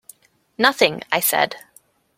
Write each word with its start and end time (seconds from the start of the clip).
"Nothing," 0.57 1.03
I 1.11 1.19
said. 1.19 1.57